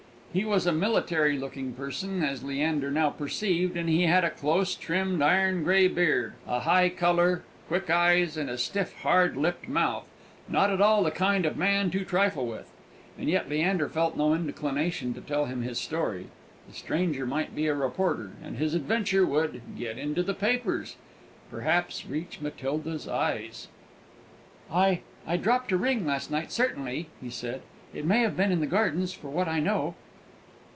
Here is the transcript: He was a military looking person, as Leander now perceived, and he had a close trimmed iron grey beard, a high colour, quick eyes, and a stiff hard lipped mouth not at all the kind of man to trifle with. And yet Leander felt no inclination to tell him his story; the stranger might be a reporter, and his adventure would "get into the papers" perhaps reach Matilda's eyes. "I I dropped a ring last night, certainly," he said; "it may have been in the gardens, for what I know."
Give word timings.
He 0.33 0.45
was 0.45 0.65
a 0.65 0.71
military 0.71 1.37
looking 1.37 1.73
person, 1.73 2.23
as 2.23 2.41
Leander 2.41 2.89
now 2.89 3.09
perceived, 3.09 3.75
and 3.75 3.89
he 3.89 4.03
had 4.03 4.23
a 4.23 4.29
close 4.29 4.75
trimmed 4.75 5.21
iron 5.21 5.61
grey 5.61 5.89
beard, 5.89 6.35
a 6.47 6.61
high 6.61 6.87
colour, 6.87 7.43
quick 7.67 7.89
eyes, 7.89 8.37
and 8.37 8.49
a 8.49 8.57
stiff 8.57 8.93
hard 8.99 9.35
lipped 9.35 9.67
mouth 9.67 10.07
not 10.47 10.71
at 10.71 10.79
all 10.79 11.03
the 11.03 11.11
kind 11.11 11.45
of 11.45 11.57
man 11.57 11.91
to 11.91 12.05
trifle 12.05 12.47
with. 12.47 12.71
And 13.19 13.27
yet 13.29 13.49
Leander 13.49 13.89
felt 13.89 14.15
no 14.15 14.33
inclination 14.33 15.13
to 15.15 15.19
tell 15.19 15.47
him 15.47 15.63
his 15.63 15.79
story; 15.79 16.27
the 16.65 16.73
stranger 16.73 17.25
might 17.25 17.53
be 17.53 17.67
a 17.67 17.75
reporter, 17.75 18.31
and 18.41 18.55
his 18.55 18.73
adventure 18.73 19.25
would 19.25 19.61
"get 19.77 19.97
into 19.97 20.23
the 20.23 20.33
papers" 20.33 20.95
perhaps 21.49 22.05
reach 22.05 22.39
Matilda's 22.39 23.05
eyes. 23.05 23.67
"I 24.71 25.01
I 25.27 25.35
dropped 25.35 25.73
a 25.73 25.77
ring 25.77 26.05
last 26.05 26.31
night, 26.31 26.53
certainly," 26.53 27.09
he 27.19 27.29
said; 27.29 27.63
"it 27.93 28.05
may 28.05 28.21
have 28.21 28.37
been 28.37 28.53
in 28.53 28.61
the 28.61 28.65
gardens, 28.65 29.11
for 29.11 29.27
what 29.27 29.49
I 29.49 29.59
know." 29.59 29.95